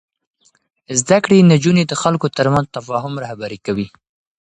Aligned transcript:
زده 0.99 1.17
کړې 1.23 1.47
نجونې 1.51 1.83
د 1.87 1.93
خلکو 2.01 2.27
ترمنځ 2.37 2.67
تفاهم 2.77 3.13
رهبري 3.23 3.59
کوي. 3.65 3.87